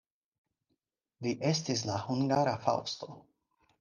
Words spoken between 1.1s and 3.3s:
Li estis la hungara Faŭsto.